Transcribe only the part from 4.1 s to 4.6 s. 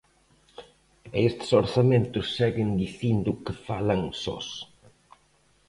sós.